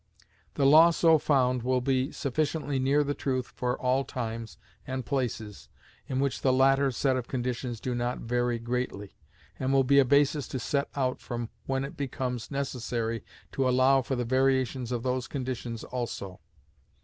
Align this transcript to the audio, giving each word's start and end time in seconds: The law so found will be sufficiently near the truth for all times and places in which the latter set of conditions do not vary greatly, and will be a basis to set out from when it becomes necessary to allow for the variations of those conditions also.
The 0.55 0.65
law 0.65 0.89
so 0.89 1.19
found 1.19 1.61
will 1.61 1.79
be 1.79 2.11
sufficiently 2.11 2.79
near 2.79 3.03
the 3.03 3.13
truth 3.13 3.53
for 3.55 3.79
all 3.79 4.03
times 4.03 4.57
and 4.87 5.05
places 5.05 5.69
in 6.07 6.19
which 6.19 6.41
the 6.41 6.51
latter 6.51 6.89
set 6.91 7.15
of 7.15 7.27
conditions 7.27 7.79
do 7.79 7.93
not 7.93 8.17
vary 8.17 8.57
greatly, 8.57 9.15
and 9.59 9.71
will 9.71 9.83
be 9.83 9.99
a 9.99 10.03
basis 10.03 10.47
to 10.47 10.59
set 10.59 10.89
out 10.95 11.19
from 11.21 11.49
when 11.67 11.83
it 11.85 11.95
becomes 11.97 12.49
necessary 12.49 13.23
to 13.51 13.69
allow 13.69 14.01
for 14.01 14.15
the 14.15 14.25
variations 14.25 14.91
of 14.91 15.03
those 15.03 15.27
conditions 15.27 15.83
also. 15.83 16.39